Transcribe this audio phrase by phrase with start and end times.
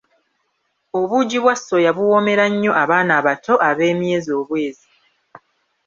[0.99, 4.87] Obuugi bwa ssoya buwoomera nnyo abaana abato ab'emyezi obwezi.